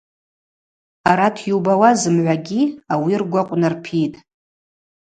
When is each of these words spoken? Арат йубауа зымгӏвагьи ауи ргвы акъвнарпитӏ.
Арат 1.09 1.35
йубауа 1.49 1.91
зымгӏвагьи 2.01 2.61
ауи 2.93 3.15
ргвы 3.21 3.39
акъвнарпитӏ. 3.41 4.17